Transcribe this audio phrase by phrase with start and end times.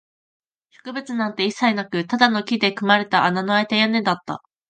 [0.71, 4.41] 植物なんて一切なく、ただの木で組まれた穴のあいた屋根だった